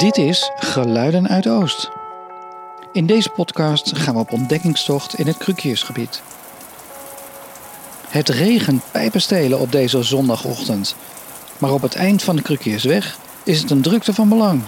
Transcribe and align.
Dit 0.00 0.16
is 0.16 0.50
Geluiden 0.56 1.28
uit 1.28 1.48
Oost. 1.48 1.90
In 2.92 3.06
deze 3.06 3.30
podcast 3.30 3.98
gaan 3.98 4.14
we 4.14 4.20
op 4.20 4.32
ontdekkingstocht 4.32 5.18
in 5.18 5.26
het 5.26 5.36
Krukiersgebied. 5.36 6.22
Het 8.08 8.28
regent 8.28 8.82
pijpenstelen 8.90 9.58
op 9.58 9.72
deze 9.72 10.02
zondagochtend. 10.02 10.96
Maar 11.58 11.72
op 11.72 11.82
het 11.82 11.94
eind 11.94 12.22
van 12.22 12.36
de 12.36 12.42
Krukiersweg 12.42 13.18
is 13.42 13.60
het 13.60 13.70
een 13.70 13.82
drukte 13.82 14.14
van 14.14 14.28
belang. 14.28 14.62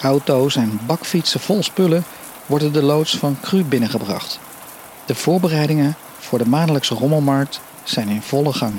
Auto's 0.00 0.56
en 0.56 0.80
bakfietsen 0.86 1.40
vol 1.40 1.62
spullen 1.62 2.04
worden 2.46 2.72
de 2.72 2.82
loods 2.82 3.16
van 3.16 3.36
Cru 3.40 3.64
binnengebracht. 3.64 4.38
De 5.06 5.14
voorbereidingen 5.14 5.96
voor 6.18 6.38
de 6.38 6.48
maandelijkse 6.48 6.94
rommelmarkt 6.94 7.60
zijn 7.84 8.08
in 8.08 8.22
volle 8.22 8.52
gang. 8.52 8.74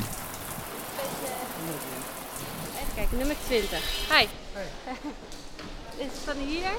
Even 2.76 2.94
kijken, 2.96 3.18
nummer 3.18 3.36
20. 3.48 3.80
Hi. 4.10 4.28
Is 6.04 6.20
van 6.26 6.38
hier 6.38 6.72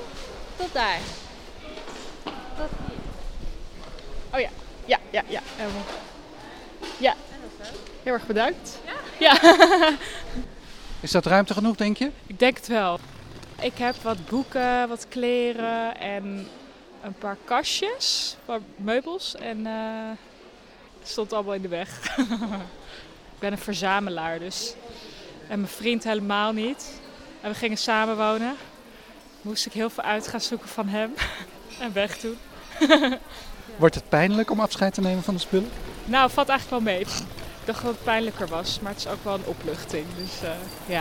tot 0.57 0.73
daar? 0.73 0.99
Tot 2.57 2.69
hier. 2.87 2.99
Oh 4.35 4.41
ja, 4.41 4.49
ja, 4.85 4.99
ja, 5.11 5.23
ja. 5.29 5.41
helemaal. 5.57 5.85
Ja, 6.99 7.15
heel 8.03 8.13
erg 8.13 8.27
bedankt. 8.27 8.79
Ja? 9.19 9.41
Is 11.01 11.11
dat 11.11 11.27
ruimte 11.27 11.55
genoeg, 11.55 11.77
denk 11.77 11.97
je? 11.97 12.11
ik 12.27 12.39
denk 12.39 12.57
het 12.57 12.67
wel. 12.67 12.99
Ik 13.61 13.79
heb 13.79 13.95
wat 14.03 14.27
boeken, 14.29 14.89
wat 14.89 15.07
kleren 15.09 15.99
en 15.99 16.49
een 17.03 17.15
paar 17.19 17.37
kastjes, 17.45 18.37
een 18.39 18.45
paar 18.45 18.61
meubels. 18.77 19.35
En 19.35 19.67
eh, 19.67 20.11
het 20.99 21.09
stond 21.09 21.33
allemaal 21.33 21.55
in 21.55 21.63
de 21.63 21.69
weg. 21.69 22.17
ik 23.35 23.39
ben 23.39 23.53
een 23.53 23.59
verzamelaar 23.59 24.39
dus. 24.39 24.75
En 25.49 25.61
mijn 25.61 25.73
vriend 25.73 26.05
helemaal 26.05 26.53
niet. 26.53 27.01
En 27.41 27.51
we 27.51 27.57
gingen 27.57 27.79
samen 27.79 28.17
wonen. 28.17 28.57
Moest 29.45 29.67
ik 29.67 29.73
heel 29.73 29.91
veel 29.91 30.05
uit 30.05 30.29
gaan 30.29 30.41
zoeken 30.41 30.69
van 30.69 30.89
hem. 30.89 31.15
en 31.81 31.93
weg 31.93 32.19
doen. 32.19 32.39
Wordt 33.77 33.95
het 33.95 34.09
pijnlijk 34.09 34.51
om 34.51 34.61
afscheid 34.61 34.95
te 34.95 35.01
nemen 35.01 35.23
van 35.23 35.35
de 35.35 35.41
spullen? 35.41 35.71
Nou, 36.05 36.31
valt 36.31 36.49
eigenlijk 36.49 36.85
wel 36.85 36.95
mee. 36.95 37.01
Ik 37.01 37.09
dacht 37.65 37.83
dat 37.83 37.93
het 37.93 38.05
pijnlijker 38.05 38.49
was, 38.49 38.79
maar 38.81 38.93
het 38.93 39.01
is 39.01 39.07
ook 39.09 39.25
wel 39.25 39.35
een 39.35 39.47
opluchting. 39.47 40.07
Dus 40.17 40.43
eh, 40.43 40.51
ja. 40.87 41.01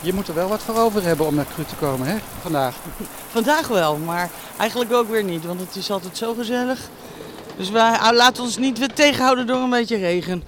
Je 0.00 0.12
moet 0.12 0.28
er 0.28 0.34
wel 0.34 0.48
wat 0.48 0.62
voor 0.62 0.76
over 0.78 1.02
hebben 1.02 1.26
om 1.26 1.34
naar 1.34 1.46
Cru 1.54 1.64
te 1.64 1.74
komen, 1.74 2.06
hè? 2.06 2.16
Vandaag. 2.40 2.76
Vandaag 3.36 3.68
wel, 3.68 3.96
maar 3.96 4.30
eigenlijk 4.58 4.92
ook 4.92 5.08
weer 5.08 5.24
niet, 5.24 5.44
want 5.44 5.60
het 5.60 5.76
is 5.76 5.90
altijd 5.90 6.16
zo 6.16 6.34
gezellig. 6.34 6.80
Dus 7.56 7.70
wij 7.70 7.98
ah, 7.98 8.16
laten 8.16 8.42
ons 8.42 8.56
niet 8.56 8.78
weer 8.78 8.92
tegenhouden 8.92 9.46
door 9.46 9.62
een 9.62 9.70
beetje 9.70 9.96
regen. 9.96 10.42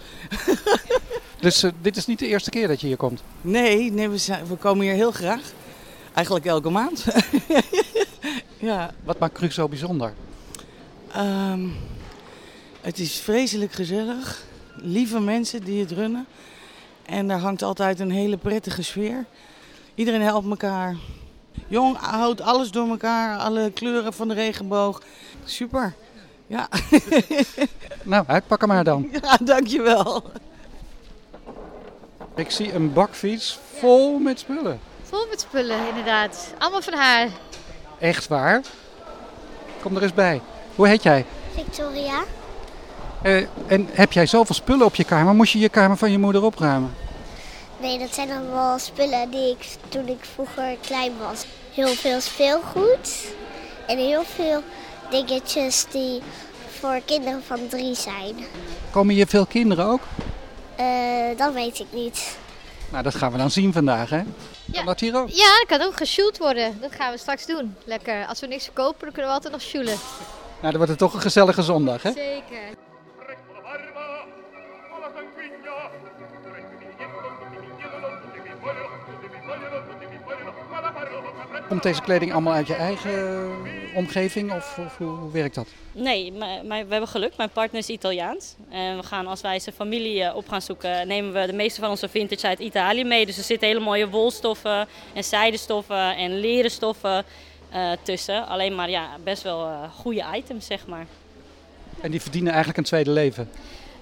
Dus 1.40 1.62
eh, 1.62 1.70
dit 1.82 1.96
is 1.96 2.06
niet 2.06 2.18
de 2.18 2.26
eerste 2.26 2.50
keer 2.50 2.68
dat 2.68 2.80
je 2.80 2.86
hier 2.86 2.96
komt. 2.96 3.22
Nee, 3.40 3.92
nee 3.92 4.08
we, 4.08 4.18
zijn, 4.18 4.46
we 4.46 4.54
komen 4.56 4.84
hier 4.84 4.94
heel 4.94 5.10
graag. 5.12 5.40
Eigenlijk 6.14 6.46
elke 6.46 6.70
maand. 6.70 7.04
ja, 8.58 8.90
Wat 9.04 9.18
maakt 9.18 9.34
Cru 9.34 9.50
zo 9.50 9.68
bijzonder? 9.68 10.12
ehm, 11.12 11.68
het 12.80 12.98
is 12.98 13.18
vreselijk 13.18 13.72
gezellig. 13.72 14.44
Lieve 14.76 15.20
mensen 15.20 15.64
die 15.64 15.80
het 15.80 15.90
runnen. 15.90 16.26
En 17.06 17.30
er 17.30 17.38
hangt 17.38 17.62
altijd 17.62 18.00
een 18.00 18.10
hele 18.10 18.36
prettige 18.36 18.82
sfeer. 18.82 19.24
Iedereen 19.94 20.20
helpt 20.22 20.48
elkaar. 20.48 20.96
Jong, 21.68 21.98
oud, 21.98 22.40
alles 22.40 22.70
door 22.70 22.88
elkaar. 22.88 23.38
Alle 23.38 23.70
kleuren 23.74 24.12
van 24.12 24.28
de 24.28 24.34
regenboog. 24.34 25.02
Super. 25.44 25.94
Ja, 26.46 26.68
Nou, 28.02 28.24
hem 28.60 28.68
maar 28.68 28.84
dan. 28.84 29.08
ja 29.22 29.36
dankjewel. 29.44 30.22
Ik 32.38 32.50
zie 32.50 32.72
een 32.72 32.92
bakfiets 32.92 33.58
vol 33.78 34.18
met 34.18 34.38
spullen. 34.38 34.80
Vol 35.02 35.26
met 35.30 35.40
spullen, 35.40 35.88
inderdaad. 35.88 36.54
Allemaal 36.58 36.82
van 36.82 36.92
haar. 36.92 37.28
Echt 37.98 38.28
waar? 38.28 38.62
Kom 39.82 39.96
er 39.96 40.02
eens 40.02 40.14
bij. 40.14 40.40
Hoe 40.74 40.88
heet 40.88 41.02
jij? 41.02 41.24
Victoria. 41.54 42.22
Eh, 43.22 43.36
en 43.66 43.88
heb 43.90 44.12
jij 44.12 44.26
zoveel 44.26 44.54
spullen 44.54 44.86
op 44.86 44.94
je 44.94 45.04
kamer? 45.04 45.34
Moest 45.34 45.52
je 45.52 45.58
je 45.58 45.68
kamer 45.68 45.96
van 45.96 46.10
je 46.10 46.18
moeder 46.18 46.42
opruimen? 46.42 46.94
Nee, 47.80 47.98
dat 47.98 48.14
zijn 48.14 48.30
allemaal 48.30 48.78
spullen 48.78 49.30
die 49.30 49.50
ik 49.50 49.66
toen 49.88 50.08
ik 50.08 50.24
vroeger 50.34 50.76
klein 50.80 51.12
was. 51.18 51.44
Heel 51.74 51.94
veel 51.94 52.20
speelgoed 52.20 53.34
en 53.86 53.98
heel 53.98 54.24
veel 54.24 54.62
dingetjes 55.10 55.86
die 55.90 56.22
voor 56.80 57.00
kinderen 57.04 57.42
van 57.46 57.68
drie 57.68 57.94
zijn. 57.94 58.34
Komen 58.90 59.14
hier 59.14 59.26
veel 59.26 59.46
kinderen 59.46 59.84
ook? 59.84 60.00
Eh, 60.78 61.36
dat 61.36 61.52
weet 61.52 61.78
ik 61.78 61.86
niet. 61.92 62.38
Nou, 62.90 63.02
dat 63.02 63.14
gaan 63.14 63.32
we 63.32 63.38
dan 63.38 63.50
zien 63.50 63.72
vandaag, 63.72 64.10
hè? 64.10 64.22
Kan 64.72 64.86
dat 64.86 65.00
hier 65.00 65.16
ook? 65.16 65.28
Ja, 65.28 65.58
dat 65.58 65.78
kan 65.78 65.82
ook 65.86 65.96
gesjoeld 65.96 66.38
worden. 66.38 66.80
Dat 66.80 66.92
gaan 66.92 67.12
we 67.12 67.18
straks 67.18 67.46
doen. 67.46 67.76
Lekker. 67.84 68.26
Als 68.26 68.40
we 68.40 68.46
niks 68.46 68.64
verkopen, 68.64 69.00
dan 69.00 69.12
kunnen 69.12 69.26
we 69.26 69.36
altijd 69.36 69.52
nog 69.52 69.62
sjoelen. 69.62 69.96
Nou, 70.60 70.60
dan 70.60 70.76
wordt 70.76 70.88
het 70.88 70.98
toch 70.98 71.14
een 71.14 71.20
gezellige 71.20 71.62
zondag, 71.62 72.02
hè? 72.02 72.12
Zeker. 72.12 72.76
Komt 81.68 81.82
deze 81.82 82.02
kleding 82.02 82.32
allemaal 82.32 82.52
uit 82.52 82.66
je 82.66 82.74
eigen 82.74 83.50
omgeving 83.98 84.52
of, 84.52 84.78
of 84.86 84.96
hoe, 84.96 85.08
hoe 85.08 85.30
werkt 85.30 85.54
dat? 85.54 85.68
Nee, 85.92 86.32
maar, 86.32 86.64
maar 86.64 86.84
we 86.86 86.90
hebben 86.90 87.08
geluk. 87.08 87.36
Mijn 87.36 87.50
partner 87.50 87.80
is 87.80 87.88
Italiaans. 87.88 88.54
En 88.70 88.96
we 88.96 89.02
gaan, 89.02 89.26
als 89.26 89.40
wij 89.40 89.58
zijn 89.58 89.74
familie 89.74 90.22
eh, 90.22 90.36
op 90.36 90.48
gaan 90.48 90.62
zoeken, 90.62 91.06
nemen 91.06 91.32
we 91.32 91.46
de 91.46 91.52
meeste 91.52 91.80
van 91.80 91.90
onze 91.90 92.08
vintage 92.08 92.46
uit 92.46 92.58
Italië 92.58 93.04
mee. 93.04 93.26
Dus 93.26 93.36
er 93.36 93.44
zitten 93.44 93.68
hele 93.68 93.80
mooie 93.80 94.08
wolstoffen 94.08 94.88
en 95.14 95.24
zijdestoffen 95.24 96.16
en 96.16 96.40
leren 96.40 96.70
stoffen 96.70 97.24
eh, 97.70 97.90
tussen. 98.02 98.46
Alleen 98.46 98.74
maar 98.74 98.90
ja, 98.90 99.08
best 99.24 99.42
wel 99.42 99.66
eh, 99.66 99.92
goede 99.94 100.24
items, 100.34 100.66
zeg 100.66 100.86
maar. 100.86 101.06
En 102.00 102.10
die 102.10 102.20
verdienen 102.20 102.48
eigenlijk 102.52 102.78
een 102.78 102.84
tweede 102.84 103.10
leven. 103.10 103.50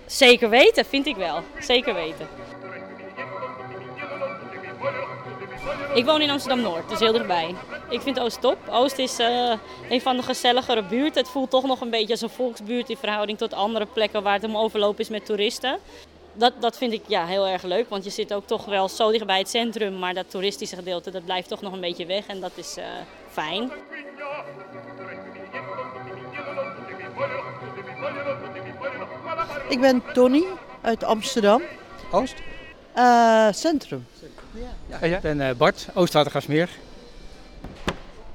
Zeker 0.07 0.51
weten, 0.51 0.85
vind 0.85 1.07
ik 1.07 1.17
wel. 1.17 1.41
Zeker 1.61 1.95
weten. 1.95 2.27
Ik 5.97 6.05
woon 6.05 6.23
in 6.23 6.31
Amsterdam-Noord, 6.31 6.89
dus 6.89 6.99
heel 6.99 7.13
dichtbij. 7.13 7.55
Ik 7.89 8.01
vind 8.01 8.21
Oost 8.21 8.41
top. 8.41 8.59
Oost 8.71 8.99
is 8.99 9.19
eh, 9.19 9.53
een 9.89 10.01
van 10.01 10.17
de 10.17 10.23
gezelligere 10.23 10.83
buurten. 10.83 11.23
Het 11.23 11.31
voelt 11.31 11.51
toch 11.51 11.65
nog 11.65 11.81
een 11.81 11.91
beetje 11.91 12.13
als 12.13 12.21
een 12.21 12.29
volksbuurt 12.29 12.91
in 12.91 12.97
verhouding 12.97 13.39
tot 13.39 13.53
andere 13.55 13.87
plekken 13.87 14.23
waar 14.23 14.35
het 14.35 14.45
om 14.45 14.57
overloop 14.57 15.01
is 15.01 15.09
met 15.09 15.27
toeristen. 15.27 15.79
Dat, 16.33 16.53
dat 16.61 16.77
vind 16.77 16.93
ik 16.93 17.03
ja, 17.07 17.27
heel 17.27 17.47
erg 17.47 17.63
leuk, 17.63 17.89
want 17.89 18.05
je 18.05 18.11
zit 18.11 18.35
ook 18.35 18.47
toch 18.47 18.65
wel 18.65 18.89
zo 18.89 19.11
dicht 19.11 19.27
bij 19.27 19.39
het 19.39 19.49
centrum, 19.49 19.99
maar 19.99 20.15
dat 20.15 20.31
toeristische 20.31 20.77
gedeelte 20.77 21.11
dat 21.11 21.25
blijft 21.25 21.49
toch 21.49 21.61
nog 21.61 21.73
een 21.73 21.81
beetje 21.81 22.07
weg 22.07 22.27
en 22.27 22.41
dat 22.41 22.53
is 22.55 22.77
eh, 22.77 22.85
fijn. 23.31 23.73
Ik 29.69 29.81
ben 29.81 30.03
Tony 30.13 30.45
uit 30.81 31.05
Amsterdam, 31.05 31.63
Oost? 32.11 32.35
Eh, 32.93 33.49
centrum. 33.53 34.07
En 34.89 35.09
jij? 35.09 35.17
Ik 35.17 35.21
ben 35.21 35.41
eh, 35.41 35.55
Bart, 35.57 35.89
Oostwatergasmeer. 35.95 36.69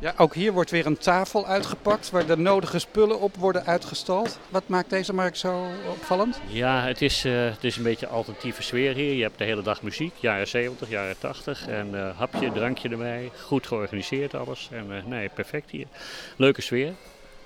Ja, 0.02 0.14
ook 0.18 0.34
hier 0.34 0.54
wordt 0.54 0.72
weer 0.72 0.86
een 0.86 0.98
tafel 0.98 1.48
uitgepakt 1.48 2.10
waar 2.10 2.26
de 2.26 2.38
nodige 2.38 2.80
spullen 2.80 3.20
op 3.20 3.36
worden 3.36 3.66
uitgestald. 3.66 4.40
Wat 4.50 4.68
maakt 4.68 4.90
deze 4.90 5.14
markt 5.14 5.38
zo 5.38 5.68
opvallend? 5.90 6.40
Ja, 6.48 6.84
het 6.84 7.02
is, 7.02 7.26
eh, 7.26 7.46
het 7.46 7.64
is 7.64 7.78
een 7.78 7.84
beetje 7.84 8.06
een 8.06 8.12
alternatieve 8.12 8.64
sfeer 8.64 8.94
hier. 8.94 9.14
Je 9.14 9.22
hebt 9.22 9.38
de 9.38 9.44
hele 9.44 9.62
dag 9.62 9.82
muziek, 9.82 10.14
jaren 10.20 10.48
70, 10.48 10.90
jaren 10.90 11.18
80. 11.18 11.68
En 11.68 11.90
eh, 11.94 12.18
hapje, 12.18 12.52
drankje 12.52 12.90
erbij. 12.90 13.32
Goed 13.42 13.68
georganiseerd 13.68 14.34
alles. 14.34 14.70
En 14.72 14.98
eh, 14.98 15.04
nee, 15.06 15.30
perfect 15.30 15.70
hier. 15.70 15.88
Leuke 16.36 16.62
sfeer. 16.62 16.88
Een 16.88 16.96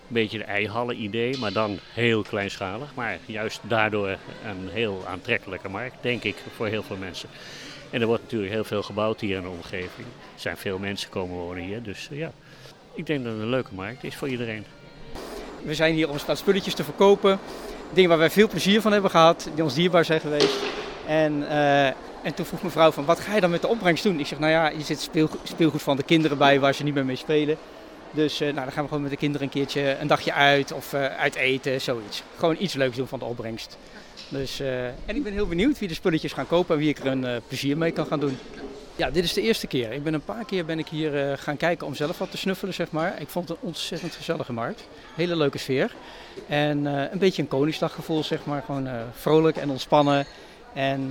beetje 0.07 0.37
de 0.37 0.43
eihallen 0.43 1.01
idee, 1.01 1.37
maar 1.37 1.53
dan 1.53 1.79
heel 1.93 2.21
kleinschalig. 2.21 2.93
Maar 2.93 3.17
juist 3.25 3.59
daardoor 3.61 4.17
een 4.45 4.69
heel 4.71 5.03
aantrekkelijke 5.07 5.69
markt, 5.69 5.95
denk 6.01 6.23
ik, 6.23 6.35
voor 6.55 6.67
heel 6.67 6.83
veel 6.83 6.97
mensen. 6.97 7.29
En 7.95 8.01
er 8.01 8.07
wordt 8.07 8.23
natuurlijk 8.23 8.51
heel 8.51 8.63
veel 8.63 8.83
gebouwd 8.83 9.19
hier 9.19 9.35
in 9.35 9.41
de 9.41 9.49
omgeving. 9.49 10.07
Er 10.35 10.41
zijn 10.41 10.57
veel 10.57 10.77
mensen 10.77 11.09
komen 11.09 11.37
wonen 11.37 11.63
hier, 11.63 11.83
dus 11.83 12.07
eh, 12.11 12.17
ja. 12.17 12.31
Ik 12.93 13.05
denk 13.05 13.23
dat 13.23 13.33
het 13.33 13.41
een 13.41 13.49
leuke 13.49 13.73
markt 13.73 14.03
is 14.03 14.15
voor 14.15 14.27
iedereen. 14.27 14.65
We 15.63 15.75
zijn 15.75 15.93
hier 15.93 16.09
om 16.09 16.17
spulletjes 16.33 16.73
te 16.73 16.83
verkopen. 16.83 17.39
Dingen 17.93 18.09
waar 18.09 18.19
wij 18.19 18.29
veel 18.29 18.47
plezier 18.47 18.81
van 18.81 18.91
hebben 18.91 19.11
gehad, 19.11 19.49
die 19.53 19.63
ons 19.63 19.73
dierbaar 19.73 20.05
zijn 20.05 20.19
geweest. 20.19 20.55
En, 21.07 21.49
eh, 21.49 21.85
en 22.23 22.33
toen 22.35 22.45
vroeg 22.45 22.61
mevrouw 22.61 22.91
van, 22.91 23.05
wat 23.05 23.19
ga 23.19 23.35
je 23.35 23.41
dan 23.41 23.49
met 23.49 23.61
de 23.61 23.67
opbrengst 23.67 24.03
doen? 24.03 24.19
Ik 24.19 24.27
zeg, 24.27 24.39
nou 24.39 24.51
ja, 24.51 24.71
hier 24.71 24.85
zit 24.85 24.99
speelgoed, 24.99 25.39
speelgoed 25.43 25.81
van 25.81 25.97
de 25.97 26.03
kinderen 26.03 26.37
bij 26.37 26.59
waar 26.59 26.73
ze 26.73 26.83
niet 26.83 26.93
meer 26.93 27.05
mee 27.05 27.15
spelen. 27.15 27.57
Dus 28.11 28.41
eh, 28.41 28.53
nou, 28.53 28.63
dan 28.63 28.71
gaan 28.71 28.83
we 28.83 28.87
gewoon 28.87 29.03
met 29.03 29.11
de 29.11 29.17
kinderen 29.17 29.47
een 29.47 29.53
keertje 29.53 29.97
een 29.99 30.07
dagje 30.07 30.33
uit 30.33 30.71
of 30.71 30.93
uit 30.93 31.35
eten, 31.35 31.81
zoiets. 31.81 32.23
Gewoon 32.37 32.55
iets 32.59 32.73
leuks 32.73 32.95
doen 32.97 33.07
van 33.07 33.19
de 33.19 33.25
opbrengst. 33.25 33.77
Dus, 34.29 34.59
eh, 34.59 34.85
en 34.85 35.15
ik 35.15 35.23
ben 35.23 35.33
heel 35.33 35.47
benieuwd 35.47 35.79
wie 35.79 35.87
de 35.87 35.93
spulletjes 35.93 36.33
gaan 36.33 36.47
kopen 36.47 36.75
en 36.75 36.81
wie 36.81 36.89
ik 36.89 36.99
er 36.99 37.07
een 37.07 37.25
eh, 37.25 37.35
plezier 37.47 37.77
mee 37.77 37.91
kan 37.91 38.05
gaan 38.05 38.19
doen. 38.19 38.37
Ja, 38.95 39.09
dit 39.09 39.23
is 39.23 39.33
de 39.33 39.41
eerste 39.41 39.67
keer. 39.67 39.91
Ik 39.91 40.03
ben 40.03 40.13
een 40.13 40.23
paar 40.23 40.45
keer 40.45 40.65
ben 40.65 40.79
ik 40.79 40.87
hier 40.87 41.29
eh, 41.29 41.37
gaan 41.37 41.57
kijken 41.57 41.87
om 41.87 41.95
zelf 41.95 42.17
wat 42.17 42.31
te 42.31 42.37
snuffelen, 42.37 42.73
zeg 42.73 42.91
maar. 42.91 43.21
Ik 43.21 43.29
vond 43.29 43.49
het 43.49 43.57
een 43.57 43.67
ontzettend 43.67 44.15
gezellige 44.15 44.53
markt. 44.53 44.87
Hele 45.15 45.35
leuke 45.35 45.57
sfeer. 45.57 45.95
En 46.47 46.85
een 46.85 47.19
beetje 47.19 47.41
een 47.41 47.47
Koningsdaggevoel, 47.47 48.23
zeg 48.23 48.45
maar. 48.45 48.63
Gewoon 48.65 48.89
vrolijk 49.13 49.57
en 49.57 49.69
ontspannen. 49.69 50.25
En 50.73 51.07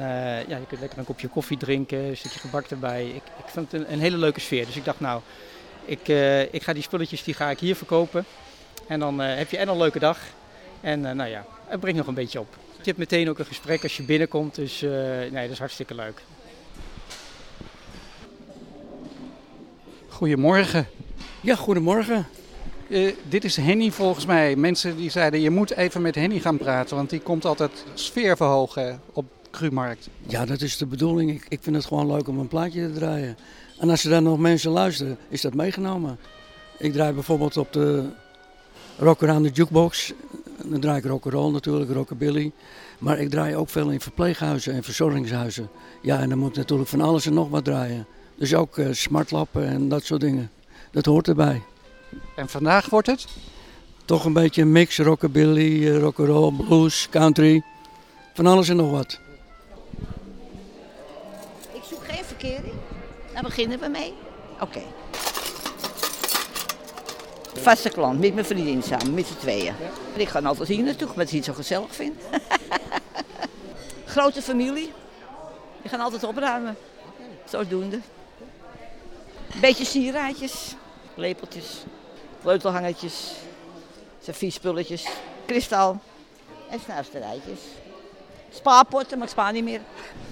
ja, 0.49 0.56
je 0.56 0.67
kunt 0.69 0.81
lekker 0.81 0.99
een 0.99 1.05
kopje 1.05 1.28
koffie 1.28 1.56
drinken, 1.56 1.99
een 1.99 2.17
stukje 2.17 2.38
gebak 2.38 2.67
erbij. 2.67 3.06
Ik, 3.06 3.14
ik 3.14 3.46
vond 3.46 3.72
het 3.72 3.88
een, 3.88 4.00
hele 4.00 4.17
leuke 4.17 4.40
sfeer. 4.40 4.67
Dus 4.67 4.76
ik 4.76 4.84
dacht, 4.84 5.00
nou, 5.00 5.20
ik, 5.84 6.08
ik 6.50 6.62
ga 6.62 6.72
die 6.72 6.82
spulletjes 6.82 7.25
die 7.25 7.34
ga 7.34 7.50
ik 7.50 7.58
hier 7.58 7.76
verkopen. 7.76 8.25
En 8.88 9.00
dan 9.00 9.19
heb 9.19 9.50
je 9.50 9.56
en 9.56 9.69
een 9.69 9.76
leuke 9.76 9.99
dag. 9.99 10.19
En 10.81 11.00
nou 11.00 11.31
ja, 11.31 11.44
het 11.67 11.81
brengt 11.81 11.99
nog 11.99 12.06
een 12.06 12.14
beetje 12.14 12.40
op. 12.40 12.56
Je 12.84 12.90
hebt 12.90 13.10
meteen 13.10 13.28
ook 13.28 13.38
een 13.38 13.44
gesprek 13.46 13.82
als 13.82 13.96
je 13.96 14.02
binnenkomt. 14.02 14.54
Dus 14.54 14.82
eh, 14.82 14.90
nee, 14.90 15.31
dat 15.31 15.50
is 15.50 15.58
hartstikke 15.58 15.94
leuk. 15.94 16.22
Goedemorgen. 20.08 20.86
Ja, 21.40 21.54
goedemorgen. 21.54 22.26
Eh, 22.90 23.12
dit 23.28 23.44
is 23.44 23.56
Henny 23.56 23.90
volgens 23.90 24.26
mij. 24.26 24.56
Mensen 24.56 24.96
die 24.96 25.10
zeiden 25.10 25.40
je 25.40 25.50
moet 25.50 25.70
even 25.70 26.02
met 26.02 26.14
Henny 26.14 26.38
gaan 26.38 26.58
praten, 26.58 26.96
want 26.96 27.10
die 27.10 27.20
komt 27.20 27.44
altijd 27.44 27.84
sfeer 27.94 28.36
verhogen 28.36 29.00
op 29.12 29.25
Crumarkt. 29.50 30.08
Ja, 30.26 30.44
dat 30.44 30.60
is 30.60 30.76
de 30.76 30.86
bedoeling. 30.86 31.31
Ik, 31.31 31.46
ik 31.48 31.58
vind 31.62 31.76
het 31.76 31.84
gewoon 31.84 32.12
leuk 32.12 32.28
om 32.28 32.38
een 32.38 32.48
plaatje 32.48 32.86
te 32.86 32.98
draaien. 32.98 33.36
En 33.78 33.90
als 33.90 34.04
er 34.04 34.10
dan 34.10 34.22
nog 34.22 34.38
mensen 34.38 34.70
luisteren, 34.70 35.19
is 35.28 35.40
dat 35.40 35.54
meegenomen. 35.54 36.19
Ik 36.78 36.92
draai 36.92 37.12
bijvoorbeeld 37.12 37.56
op 37.56 37.72
de 37.72 38.08
Rocker 38.98 39.28
aan 39.28 39.42
de 39.42 39.50
Jukebox. 39.50 40.12
Dan 40.64 40.81
draai 40.81 40.99
ik 40.99 41.05
rock'n'roll 41.05 41.52
natuurlijk, 41.52 41.90
rockabilly. 41.90 42.52
Maar 42.99 43.19
ik 43.19 43.31
draai 43.31 43.56
ook 43.56 43.69
veel 43.69 43.90
in 43.90 44.00
verpleeghuizen 44.00 44.72
en 44.75 44.82
verzorgingshuizen. 44.82 45.69
Ja, 46.02 46.20
en 46.20 46.28
dan 46.28 46.38
moet 46.38 46.50
ik 46.50 46.56
natuurlijk 46.56 46.88
van 46.88 47.00
alles 47.00 47.26
en 47.26 47.34
nog 47.34 47.49
wat 47.49 47.64
draaien. 47.64 48.06
Dus 48.34 48.55
ook 48.55 48.78
eh, 48.78 48.93
smartlappen 48.93 49.66
en 49.66 49.88
dat 49.88 50.05
soort 50.05 50.20
dingen. 50.20 50.50
Dat 50.90 51.05
hoort 51.05 51.28
erbij. 51.28 51.62
En 52.37 52.49
vandaag 52.49 52.88
wordt 52.88 53.06
het? 53.06 53.26
Toch 54.05 54.25
een 54.25 54.32
beetje 54.32 54.62
een 54.62 54.72
mix, 54.72 54.99
rockabilly, 54.99 55.88
eh, 55.88 55.99
rock'n'roll, 55.99 56.52
blues, 56.52 57.08
country. 57.10 57.62
Van 58.34 58.46
alles 58.46 58.69
en 58.69 58.76
nog 58.76 58.90
wat. 58.90 59.20
Ik 61.72 61.82
zoek 61.82 62.05
geen 62.05 62.25
verkering. 62.25 62.75
Daar 63.32 63.43
beginnen 63.43 63.81
we 63.81 63.88
mee. 63.88 64.14
Oké. 64.60 64.82
Vaste 67.55 67.89
klant, 67.89 68.21
met 68.21 68.35
mijn 68.35 68.47
vriendin 68.47 68.83
samen, 68.83 69.15
met 69.15 69.27
z'n 69.27 69.37
tweeën. 69.37 69.75
Ik 70.15 70.29
ga 70.29 70.41
altijd 70.41 70.69
hier 70.69 70.83
naartoe, 70.85 71.09
omdat 71.09 71.27
ik 71.27 71.35
het 71.35 71.45
zo 71.45 71.53
gezellig 71.53 71.95
vind. 71.95 72.23
Grote 74.15 74.43
familie. 74.43 74.93
Die 75.83 75.91
gaan 75.91 76.01
altijd 76.01 76.25
opruimen. 76.25 76.77
Zodoende. 77.45 78.01
Beetje 79.61 79.85
sieraadjes, 79.85 80.75
lepeltjes, 81.15 81.85
sleutelhangertjes, 82.43 83.33
serviespulletjes, 84.23 85.06
kristal 85.47 86.01
en 86.71 86.81
snuisterijtjes. 86.81 87.61
Spaarpotten, 88.51 89.19
maar 89.19 89.27
ik 89.27 89.33
spaar 89.33 89.53
niet 89.53 89.65
meer. 89.65 89.81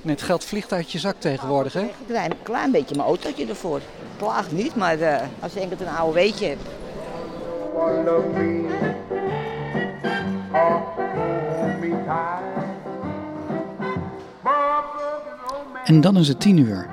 Net 0.02 0.22
geld 0.22 0.44
vliegt 0.44 0.72
uit 0.72 0.92
je 0.92 0.98
zak 0.98 1.16
tegenwoordig, 1.18 1.72
hè? 1.72 1.90
Een 2.08 2.42
klein 2.42 2.70
beetje 2.70 2.94
mijn 2.94 3.08
autootje 3.08 3.46
ervoor. 3.46 3.80
Klaag 4.18 4.50
niet, 4.50 4.74
maar 4.76 5.00
eh, 5.00 5.22
als 5.40 5.52
je 5.52 5.60
enkel 5.60 5.86
een 5.86 5.96
hebt. 7.86 8.70
En 15.84 16.00
dan 16.00 16.16
is 16.16 16.28
het 16.28 16.40
tien 16.40 16.56
uur. 16.56 16.90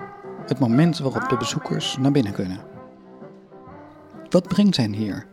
Het 0.48 0.60
moment 0.60 1.00
waarop 1.00 1.30
de 1.30 1.38
bezoekers 1.38 1.98
naar 1.98 2.12
binnen 2.12 2.34
kunnen. 2.34 2.60
Wat 4.30 4.48
brengt 4.48 4.78
hen 4.78 4.94
hier? 4.94 5.26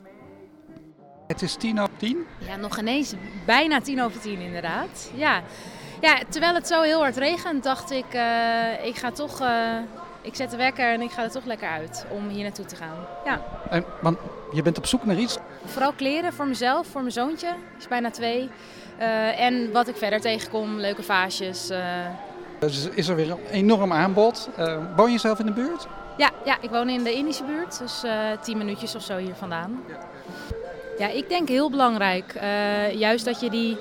Het 1.26 1.42
is 1.42 1.54
tien 1.54 1.80
over 1.80 1.96
tien. 1.96 2.26
Ja, 2.38 2.56
nog 2.56 2.78
ineens 2.78 3.14
bijna 3.46 3.80
tien 3.80 4.02
over 4.02 4.20
tien 4.20 4.40
inderdaad. 4.40 5.10
Ja. 5.14 5.42
ja, 6.00 6.18
terwijl 6.28 6.54
het 6.54 6.66
zo 6.66 6.82
heel 6.82 7.00
hard 7.00 7.16
regent, 7.16 7.62
dacht 7.62 7.90
ik, 7.90 8.04
eh, 8.10 8.86
ik 8.86 8.96
ga 8.96 9.10
toch, 9.10 9.40
eh, 9.40 9.76
ik 10.26 10.34
zet 10.34 10.50
de 10.50 10.56
wekker 10.56 10.92
en 10.92 11.00
ik 11.00 11.10
ga 11.10 11.22
er 11.22 11.30
toch 11.30 11.44
lekker 11.44 11.68
uit 11.68 12.06
om 12.10 12.28
hier 12.28 12.42
naartoe 12.42 12.64
te 12.64 12.76
gaan. 12.76 12.96
Ja, 13.24 13.40
En, 13.70 13.84
want 14.00 14.18
je 14.52 14.62
bent 14.62 14.78
op 14.78 14.86
zoek 14.86 15.04
naar 15.04 15.16
iets. 15.16 15.38
vooral 15.64 15.92
kleren 15.92 16.32
voor 16.32 16.46
mezelf, 16.46 16.86
voor 16.86 17.00
mijn 17.00 17.12
zoontje, 17.12 17.46
die 17.48 17.78
is 17.78 17.88
bijna 17.88 18.10
twee. 18.10 18.50
Eh, 18.98 19.40
en 19.40 19.72
wat 19.72 19.88
ik 19.88 19.96
verder 19.96 20.20
tegenkom, 20.20 20.76
leuke 20.76 21.02
vaasjes. 21.02 21.70
eh. 21.70 21.80
Dus 22.58 22.88
is 22.94 23.08
er 23.08 23.16
weer 23.16 23.30
een 23.30 23.38
enorm 23.50 23.92
aanbod. 23.92 24.48
Eh, 24.56 24.78
woon 24.96 25.12
je 25.12 25.18
zelf 25.18 25.38
in 25.38 25.46
de 25.46 25.52
buurt? 25.52 25.86
Ja, 26.16 26.30
ja, 26.44 26.56
ik 26.60 26.70
woon 26.70 26.88
in 26.88 27.04
de 27.04 27.12
Indische 27.12 27.44
buurt, 27.44 27.78
dus 27.78 28.04
tien 28.40 28.58
minuutjes 28.58 28.94
of 28.94 29.02
zo 29.02 29.16
hier 29.16 29.34
vandaan. 29.34 29.82
Ja, 30.98 31.08
ik 31.08 31.28
denk 31.28 31.48
heel 31.48 31.70
belangrijk. 31.70 32.32
Juist 32.92 33.24
dat 33.24 33.40
je 33.40 33.50
die 33.50 33.76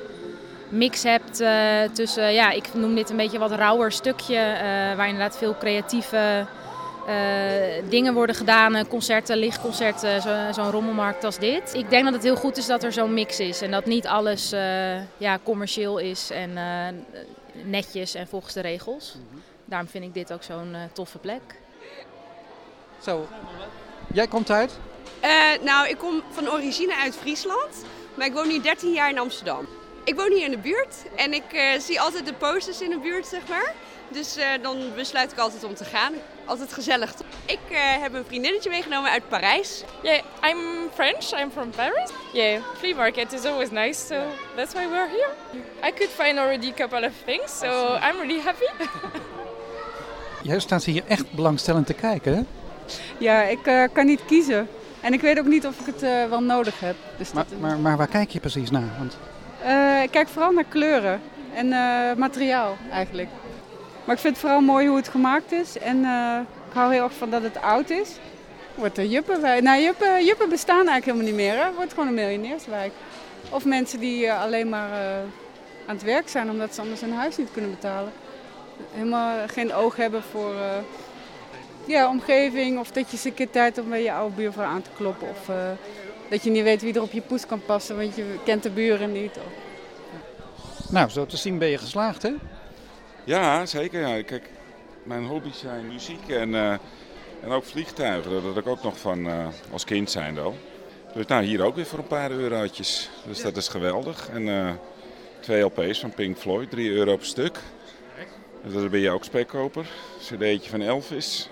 mix 0.69 1.03
hebt 1.03 1.39
eh, 1.39 1.81
tussen, 1.93 2.33
ja, 2.33 2.51
ik 2.51 2.73
noem 2.73 2.95
dit 2.95 3.09
een 3.09 3.17
beetje 3.17 3.39
wat 3.39 3.51
rauwer 3.51 3.91
stukje, 3.91 4.35
eh, 4.37 4.61
waar 4.95 5.07
inderdaad 5.07 5.37
veel 5.37 5.55
creatieve 5.57 6.45
eh, 7.07 7.13
dingen 7.89 8.13
worden 8.13 8.35
gedaan, 8.35 8.75
eh, 8.75 8.85
concerten, 8.89 9.37
lichtconcerten, 9.37 10.21
zo- 10.21 10.51
zo'n 10.51 10.71
rommelmarkt 10.71 11.23
als 11.23 11.37
dit. 11.39 11.73
Ik 11.73 11.89
denk 11.89 12.03
dat 12.03 12.13
het 12.13 12.23
heel 12.23 12.35
goed 12.35 12.57
is 12.57 12.65
dat 12.65 12.83
er 12.83 12.91
zo'n 12.93 13.13
mix 13.13 13.39
is 13.39 13.61
en 13.61 13.71
dat 13.71 13.85
niet 13.85 14.07
alles 14.07 14.51
eh, 14.51 14.95
ja, 15.17 15.39
commercieel 15.43 15.97
is 15.97 16.29
en 16.29 16.57
eh, 16.57 17.21
netjes 17.63 18.13
en 18.15 18.27
volgens 18.27 18.53
de 18.53 18.61
regels. 18.61 19.15
Daarom 19.65 19.87
vind 19.87 20.03
ik 20.03 20.13
dit 20.13 20.33
ook 20.33 20.43
zo'n 20.43 20.75
toffe 20.93 21.17
plek. 21.17 21.41
Zo. 23.01 23.27
Jij 24.13 24.27
komt 24.27 24.51
uit? 24.51 24.77
Eh, 25.19 25.29
nou, 25.61 25.87
ik 25.87 25.97
kom 25.97 26.21
van 26.29 26.49
origine 26.49 26.95
uit 26.95 27.15
Friesland, 27.15 27.85
maar 28.15 28.25
ik 28.27 28.33
woon 28.33 28.47
nu 28.47 28.61
13 28.61 28.91
jaar 28.93 29.09
in 29.09 29.19
Amsterdam. 29.19 29.67
Ik 30.05 30.15
woon 30.15 30.31
hier 30.31 30.45
in 30.45 30.51
de 30.51 30.57
buurt 30.57 30.95
en 31.15 31.33
ik 31.33 31.53
eh, 31.53 31.79
zie 31.79 32.01
altijd 32.01 32.25
de 32.25 32.33
posters 32.33 32.81
in 32.81 32.89
de 32.89 32.99
buurt, 32.99 33.25
zeg 33.27 33.47
maar. 33.49 33.73
Dus 34.07 34.35
eh, 34.35 34.47
dan 34.61 34.77
besluit 34.95 35.31
ik 35.31 35.37
altijd 35.37 35.63
om 35.63 35.75
te 35.75 35.83
gaan. 35.83 36.13
Altijd 36.45 36.73
gezellig. 36.73 37.13
Ik 37.45 37.59
eh, 37.69 37.77
heb 38.01 38.13
een 38.13 38.25
vriendinnetje 38.25 38.69
meegenomen 38.69 39.11
uit 39.11 39.29
Parijs. 39.29 39.83
Yeah, 40.01 40.21
I'm 40.49 40.89
French. 40.93 41.41
I'm 41.41 41.51
from 41.51 41.69
Paris. 41.69 42.09
Yeah, 42.33 42.61
flea 42.77 42.95
market 42.95 43.33
is 43.33 43.45
always 43.45 43.71
nice, 43.71 44.05
so 44.05 44.15
that's 44.55 44.73
why 44.73 44.87
we're 44.87 45.07
here. 45.07 45.33
I 45.87 45.91
could 45.91 46.09
find 46.09 46.37
already 46.37 46.69
a 46.69 46.73
couple 46.73 47.05
of 47.07 47.13
things, 47.25 47.59
so 47.59 47.95
I'm 47.95 48.19
really 48.19 48.41
happy. 48.41 48.65
Jij 50.43 50.59
staat 50.59 50.83
hier 50.83 51.03
echt 51.07 51.31
belangstellend 51.31 51.85
te 51.85 51.93
kijken, 51.93 52.35
hè? 52.35 52.41
Ja, 53.17 53.43
ik 53.43 53.65
eh, 53.65 53.83
kan 53.93 54.05
niet 54.05 54.25
kiezen. 54.25 54.67
En 55.01 55.13
ik 55.13 55.21
weet 55.21 55.39
ook 55.39 55.45
niet 55.45 55.65
of 55.65 55.79
ik 55.79 55.85
het 55.85 56.03
eh, 56.03 56.25
wel 56.29 56.41
nodig 56.41 56.79
heb. 56.79 56.95
Dus 57.17 57.31
Maar, 57.31 57.45
dat, 57.49 57.59
maar, 57.59 57.77
maar 57.79 57.97
waar 57.97 58.07
kijk 58.07 58.29
je 58.29 58.39
precies 58.39 58.71
naar? 58.71 58.89
Want 58.97 59.17
Eh, 59.65 60.03
ik 60.03 60.11
kijk 60.11 60.27
vooral 60.27 60.51
naar 60.51 60.63
kleuren 60.63 61.21
en 61.53 61.73
eh, 61.73 62.15
materiaal 62.17 62.77
eigenlijk. 62.91 63.29
Maar 64.05 64.15
ik 64.15 64.21
vind 64.21 64.33
het 64.33 64.41
vooral 64.41 64.61
mooi 64.61 64.87
hoe 64.87 64.97
het 64.97 65.07
gemaakt 65.07 65.51
is. 65.51 65.77
En 65.77 66.05
eh, 66.05 66.39
ik 66.69 66.73
hou 66.73 66.93
heel 66.93 67.03
erg 67.03 67.13
van 67.13 67.29
dat 67.29 67.43
het 67.43 67.61
oud 67.61 67.89
is. 67.89 68.09
Wordt 68.75 68.97
er 68.97 69.05
juppen 69.05 69.41
bij. 69.41 69.61
Nou, 69.61 69.81
juppen, 69.81 70.25
juppen 70.25 70.49
bestaan 70.49 70.87
eigenlijk 70.87 71.05
helemaal 71.05 71.25
niet 71.25 71.35
meer. 71.35 71.65
Het 71.65 71.75
wordt 71.75 71.93
gewoon 71.93 72.07
een 72.07 72.13
miljonairswijk. 72.13 72.91
Of 73.49 73.65
mensen 73.65 73.99
die 73.99 74.31
alleen 74.31 74.69
maar 74.69 74.89
aan 75.85 75.95
het 75.95 76.03
werk 76.03 76.29
zijn 76.29 76.49
omdat 76.49 76.75
ze 76.75 76.81
anders 76.81 77.01
hun 77.01 77.13
huis 77.13 77.37
niet 77.37 77.51
kunnen 77.51 77.71
betalen. 77.71 78.11
Helemaal 78.91 79.47
geen 79.47 79.73
oog 79.73 79.95
hebben 79.95 80.23
voor 80.23 80.53
ja, 81.85 82.09
omgeving. 82.09 82.79
Of 82.79 82.91
dat 82.91 83.05
je 83.05 83.11
eens 83.11 83.25
een 83.25 83.33
keer 83.33 83.49
tijd 83.49 83.75
hebt 83.75 83.87
om 83.87 83.89
bij 83.89 84.03
je 84.03 84.13
oude 84.13 84.35
buurvrouw 84.35 84.65
aan 84.65 84.81
te 84.81 84.89
kloppen. 84.97 85.27
Of 85.29 85.49
dat 86.29 86.43
je 86.43 86.49
niet 86.49 86.63
weet 86.63 86.81
wie 86.81 86.93
er 86.93 87.01
op 87.01 87.11
je 87.11 87.21
poes 87.21 87.45
kan 87.45 87.61
passen, 87.65 87.97
want 87.97 88.15
je 88.15 88.39
kent 88.43 88.63
de 88.63 88.69
buren 88.69 89.11
niet. 89.11 89.37
Of... 89.37 90.89
Nou, 90.89 91.09
zo 91.09 91.25
te 91.25 91.37
zien 91.37 91.57
ben 91.57 91.69
je 91.69 91.77
geslaagd, 91.77 92.21
hè? 92.21 92.31
Ja, 93.23 93.65
zeker. 93.65 94.07
Ja. 94.07 94.21
Kijk, 94.21 94.49
mijn 95.03 95.25
hobby's 95.25 95.59
zijn 95.59 95.87
muziek 95.87 96.27
en, 96.27 96.55
eh, 96.55 96.71
en 97.41 97.49
ook 97.49 97.63
vliegtuigen. 97.63 98.31
Dat 98.31 98.43
had 98.43 98.57
ik 98.57 98.67
ook 98.67 98.83
nog 98.83 98.99
van 98.99 99.27
eh, 99.27 99.47
als 99.71 99.83
kind 99.83 100.11
zijn 100.11 100.39
al. 100.39 100.55
Dus 101.13 101.25
nou, 101.25 101.43
hier 101.43 101.63
ook 101.63 101.75
weer 101.75 101.85
voor 101.85 101.99
een 101.99 102.07
paar 102.07 102.31
eurotjes. 102.31 103.09
Dus 103.27 103.41
dat 103.41 103.57
is 103.57 103.67
geweldig. 103.67 104.29
En 104.29 104.47
eh, 104.47 104.71
twee 105.39 105.61
LP's 105.61 105.99
van 105.99 106.13
Pink 106.13 106.37
Floyd, 106.37 106.69
3 106.69 106.91
euro 106.91 107.15
per 107.15 107.25
stuk. 107.25 107.59
Dus 108.63 108.73
dan 108.73 108.89
ben 108.89 108.99
je 108.99 109.09
ook 109.09 109.23
spekkoper. 109.23 109.85
CD'tje 110.19 110.69
van 110.69 110.81
Elvis. 110.81 111.49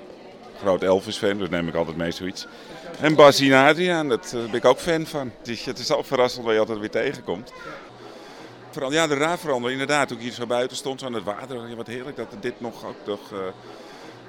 Groot 0.63 0.83
Elvis-fan, 0.83 1.37
dus 1.37 1.49
neem 1.49 1.67
ik 1.67 1.75
altijd 1.75 1.97
mee 1.97 2.11
zoiets. 2.11 2.47
En 2.99 3.15
Basie 3.15 3.53
en 3.53 3.65
Adriaan, 3.67 4.09
daar 4.09 4.19
ben 4.31 4.53
ik 4.53 4.65
ook 4.65 4.79
fan 4.79 5.05
van. 5.05 5.31
Het 5.37 5.47
is, 5.47 5.65
het 5.65 5.79
is 5.79 5.91
al 5.91 6.03
verrassend 6.03 6.45
dat 6.45 6.53
je 6.53 6.59
altijd 6.59 6.79
weer 6.79 6.89
tegenkomt. 6.89 7.53
Vooral, 8.71 8.91
ja, 8.91 9.07
de 9.07 9.15
raadverander, 9.15 9.71
inderdaad. 9.71 10.07
Toen 10.07 10.17
ik 10.17 10.23
hier 10.23 10.31
zo 10.31 10.45
buiten 10.45 10.77
stond, 10.77 10.99
zo 10.99 11.05
aan 11.05 11.13
het 11.13 11.23
water. 11.23 11.69
Ja, 11.69 11.75
wat 11.75 11.87
heerlijk 11.87 12.15
dat 12.15 12.27
dit 12.39 12.61
nog, 12.61 12.85
ook 12.85 12.95
nog, 13.05 13.31
eh, 13.31 13.37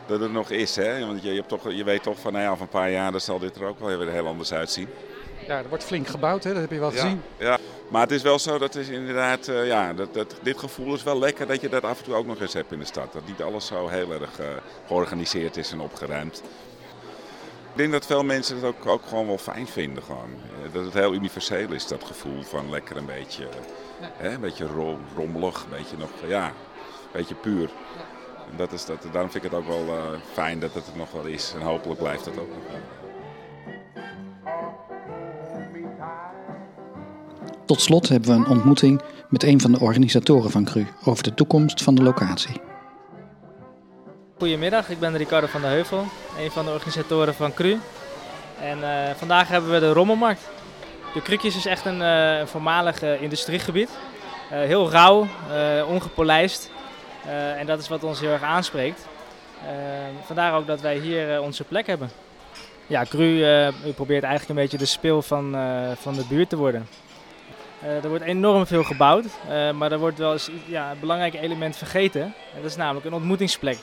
dat 0.07 0.21
het 0.21 0.33
nog 0.33 0.51
is. 0.51 0.77
Hè? 0.77 1.07
Want 1.07 1.23
je, 1.23 1.29
je, 1.29 1.37
hebt 1.37 1.49
toch, 1.49 1.73
je 1.73 1.85
weet 1.85 2.03
toch 2.03 2.19
van, 2.19 2.33
nou 2.33 2.45
ja, 2.45 2.51
over 2.51 2.63
een 2.63 2.69
paar 2.69 2.91
jaar 2.91 3.11
dan 3.11 3.21
zal 3.21 3.39
dit 3.39 3.57
er 3.57 3.65
ook 3.65 3.81
wel 3.81 3.99
weer 3.99 4.11
heel 4.11 4.27
anders 4.27 4.53
uitzien. 4.53 4.89
Ja, 5.47 5.59
er 5.59 5.69
wordt 5.69 5.85
flink 5.85 6.07
gebouwd, 6.07 6.45
hè? 6.45 6.53
Dat 6.53 6.61
heb 6.61 6.71
je 6.71 6.79
wel 6.79 6.91
gezien. 6.91 7.23
Ja, 7.39 7.47
ja. 7.47 7.59
Maar 7.95 8.03
het 8.03 8.13
is 8.13 8.23
wel 8.23 8.39
zo, 8.39 8.59
dat 8.59 8.75
is 8.75 8.89
inderdaad, 8.89 9.49
eh, 9.49 9.67
ja, 9.67 9.93
dat, 9.93 10.15
dat, 10.15 10.35
dit 10.43 10.59
gevoel 10.59 10.95
is 10.95 11.03
wel 11.03 11.19
lekker 11.19 11.47
dat 11.47 11.61
je 11.61 11.69
dat 11.69 11.83
af 11.83 11.99
en 11.99 12.05
toe 12.05 12.15
ook 12.15 12.27
nog 12.27 12.41
eens 12.41 12.53
hebt 12.53 12.73
in 12.73 12.79
de 12.79 12.85
stad. 12.85 13.13
Dat 13.13 13.27
niet 13.27 13.43
alles 13.43 13.67
zo 13.67 13.89
heel 13.89 14.13
erg 14.13 14.39
eh, 14.39 14.47
georganiseerd 14.87 15.57
is 15.57 15.73
en 15.73 15.81
opgeruimd. 15.81 16.43
Ik 17.71 17.77
denk 17.81 17.93
dat 17.93 18.07
veel 18.07 18.25
mensen 18.25 18.57
het 18.57 18.65
ook, 18.65 18.87
ook 18.87 19.03
gewoon 19.09 19.27
wel 19.27 19.39
fijn 19.39 19.67
vinden. 19.67 20.03
Gewoon. 20.03 20.31
Eh, 20.65 20.73
Dat 20.73 20.85
het 20.85 20.95
heel 20.95 21.13
universeel 21.15 21.73
is, 21.73 21.87
dat 21.87 22.05
gevoel 22.05 22.43
van 22.43 22.71
lekker 22.71 22.97
een 22.97 23.07
beetje, 23.07 23.49
hè, 24.01 24.31
een 24.35 24.41
beetje 24.41 24.67
rom- 24.67 25.05
rommelig. 25.17 25.63
Een 25.63 25.71
beetje 25.79 25.97
nog, 25.97 26.11
ja, 26.27 26.53
beetje 27.13 27.35
puur. 27.35 27.71
En 28.51 28.57
dat 28.57 28.73
is 28.73 28.85
dat, 28.85 29.03
daarom 29.13 29.31
vind 29.31 29.45
ik 29.45 29.51
het 29.51 29.61
ook 29.61 29.67
wel 29.69 29.85
fijn 30.33 30.59
dat 30.59 30.75
het 30.75 30.87
er 30.87 30.97
nog 30.97 31.11
wel 31.13 31.25
is. 31.25 31.53
En 31.55 31.61
hopelijk 31.61 32.01
blijft 32.01 32.25
het 32.25 32.39
ook 32.39 32.49
nog 32.49 32.65
wel. 32.71 33.04
Tot 37.75 37.83
slot 37.83 38.09
hebben 38.09 38.31
we 38.31 38.37
een 38.37 38.57
ontmoeting 38.57 39.03
met 39.29 39.43
een 39.43 39.61
van 39.61 39.73
de 39.73 39.81
organisatoren 39.81 40.51
van 40.51 40.65
CRU 40.65 40.87
over 41.05 41.23
de 41.23 41.35
toekomst 41.35 41.83
van 41.83 41.95
de 41.95 42.03
locatie. 42.03 42.61
Goedemiddag, 44.39 44.91
ik 44.91 44.99
ben 44.99 45.17
Ricardo 45.17 45.47
van 45.47 45.61
der 45.61 45.71
Heuvel, 45.71 46.05
een 46.39 46.51
van 46.51 46.65
de 46.65 46.71
organisatoren 46.71 47.35
van 47.35 47.55
CRU. 47.55 47.79
En 48.61 48.83
eh, 48.83 49.15
vandaag 49.15 49.49
hebben 49.49 49.71
we 49.71 49.79
de 49.79 49.93
Rommelmarkt. 49.93 50.49
De 51.15 51.23
Krukjes 51.23 51.57
is 51.57 51.67
echt 51.67 51.85
een 51.85 52.01
uh, 52.01 52.47
voormalig 52.47 53.03
uh, 53.03 53.23
industriegebied. 53.23 53.91
heel 54.49 54.91
rauw, 54.91 55.27
ongepolijst. 55.89 56.71
en 57.59 57.67
dat 57.67 57.79
is 57.79 57.89
wat 57.89 58.05
ons 58.05 58.21
heel 58.21 58.31
erg 58.31 58.43
aanspreekt. 58.43 59.07
vandaar 60.25 60.55
ook 60.55 60.67
dat 60.67 60.81
wij 60.81 60.99
hier 60.99 61.41
onze 61.41 61.65
plek 61.65 61.87
hebben. 61.87 62.11
Ja, 62.87 63.05
CRU 63.05 63.73
probeert 63.95 64.23
eigenlijk 64.23 64.49
een 64.49 64.65
beetje 64.65 64.79
de 64.79 64.87
speel 64.87 65.23
van, 65.23 65.57
van 65.97 66.15
de 66.15 66.25
buurt 66.29 66.49
te 66.49 66.57
worden. 66.57 66.87
Er 67.85 68.09
wordt 68.09 68.25
enorm 68.25 68.67
veel 68.67 68.85
gebouwd, 68.85 69.25
maar 69.75 69.93
er 69.93 69.99
wordt 69.99 70.19
wel 70.19 70.33
eens 70.33 70.51
ja, 70.67 70.91
een 70.91 71.01
belangrijk 71.01 71.35
element 71.35 71.77
vergeten. 71.77 72.23
En 72.23 72.63
dat 72.63 72.71
is 72.71 72.77
namelijk 72.77 73.07
een 73.07 73.13
ontmoetingsplek. 73.13 73.79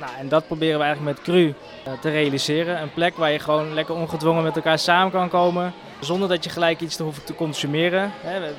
Nou, 0.00 0.12
en 0.18 0.28
dat 0.28 0.46
proberen 0.46 0.78
we 0.78 0.84
eigenlijk 0.84 1.16
met 1.16 1.26
CRU 1.26 1.54
te 2.00 2.10
realiseren. 2.10 2.82
Een 2.82 2.92
plek 2.92 3.16
waar 3.16 3.30
je 3.30 3.38
gewoon 3.38 3.74
lekker 3.74 3.94
ongedwongen 3.94 4.42
met 4.42 4.56
elkaar 4.56 4.78
samen 4.78 5.12
kan 5.12 5.28
komen. 5.28 5.72
Zonder 6.00 6.28
dat 6.28 6.44
je 6.44 6.50
gelijk 6.50 6.80
iets 6.80 6.96
te 6.96 7.02
hoeft 7.02 7.26
te 7.26 7.34
consumeren. 7.34 8.12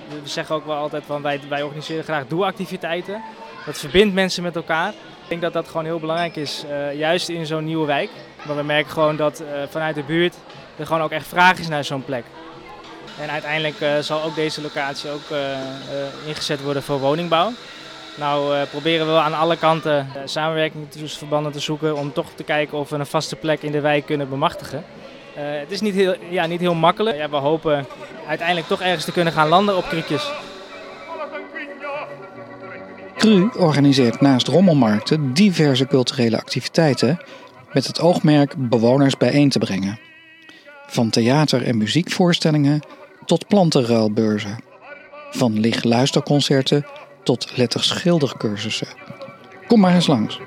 We 0.10 0.20
zeggen 0.24 0.56
ook 0.56 0.66
wel 0.66 0.76
altijd 0.76 1.04
van 1.06 1.22
wij, 1.22 1.40
wij 1.50 1.62
organiseren 1.62 2.04
graag 2.04 2.28
doe-activiteiten. 2.28 3.22
Dat 3.66 3.78
verbindt 3.78 4.14
mensen 4.14 4.44
met 4.44 4.56
elkaar. 4.56 4.90
Ik 4.90 5.28
denk 5.28 5.42
dat 5.42 5.54
dat 5.54 5.68
gewoon 5.68 5.86
heel 5.86 6.00
belangrijk 6.00 6.36
is, 6.36 6.66
juist 6.96 7.30
in 7.30 7.46
zo'n 7.46 7.66
nieuwe 7.66 7.86
wijk. 7.86 8.10
Maar 8.46 8.56
we 8.56 8.64
merken 8.64 8.92
gewoon 8.92 9.16
dat 9.16 9.44
vanuit 9.70 9.96
de 9.96 10.04
buurt 10.04 10.36
er 10.78 10.86
gewoon 10.86 11.02
ook 11.02 11.12
echt 11.12 11.28
vraag 11.28 11.60
is 11.60 11.68
naar 11.68 11.84
zo'n 11.84 12.06
plek. 12.06 12.24
En 13.20 13.30
uiteindelijk 13.30 14.04
zal 14.04 14.24
ook 14.24 14.36
deze 14.36 14.62
locatie 14.62 15.10
ook 15.10 15.38
ingezet 16.26 16.62
worden 16.62 16.84
voor 16.84 17.00
woningbouw. 17.00 17.52
Nou 18.16 18.66
proberen 18.66 19.14
we 19.14 19.20
aan 19.20 19.34
alle 19.34 19.58
kanten 19.58 20.08
uh, 20.16 20.22
samenwerkingsverbanden 20.26 21.52
te 21.52 21.60
zoeken 21.60 21.96
om 21.96 22.14
toch 22.14 22.28
te 22.36 22.44
kijken 22.44 22.78
of 22.78 22.90
we 22.90 22.96
een 22.96 23.06
vaste 23.06 23.36
plek 23.36 23.62
in 23.62 23.72
de 23.72 23.82
wijk 23.82 24.06
kunnen 24.06 24.30
bemachtigen. 24.30 24.84
Het 25.34 25.72
is 25.72 25.82
niet 25.82 25.94
heel, 25.94 26.16
ja, 26.30 26.46
niet 26.46 26.60
heel 26.60 26.74
makkelijk. 26.74 27.18
Ja, 27.18 27.30
we 27.30 27.36
hopen 27.36 27.86
uiteindelijk 28.28 28.68
toch 28.68 28.82
ergens 28.82 29.06
te 29.06 29.12
kunnen 29.12 29.34
gaan 29.34 29.48
landen 29.48 29.78
op 29.78 29.88
krukjes. 29.88 30.32
CRU 33.18 33.50
organiseert 33.58 34.22
naast 34.22 34.48
rommelmarkten 34.48 35.34
diverse 35.34 35.88
culturele 35.88 36.38
activiteiten 36.38 37.20
met 37.72 37.88
het 37.88 38.00
oogmerk 38.00 38.54
bewoners 38.58 39.18
bijeen 39.18 39.50
te 39.50 39.60
brengen. 39.60 40.00
Van 40.92 41.10
theater- 41.10 41.64
en 41.64 41.78
muziekvoorstellingen 41.78 42.82
tot 43.26 43.48
plantenruilbeurzen. 43.48 44.64
Van 45.32 45.60
licht-luisterconcerten 45.60 46.86
tot 47.24 47.52
letterschildercursussen. 47.58 48.88
Kom 49.68 49.80
maar 49.80 49.94
eens 49.94 50.08
langs. 50.08 50.40